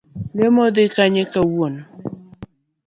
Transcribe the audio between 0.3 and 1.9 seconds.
Lemo dhi kanye kawuono.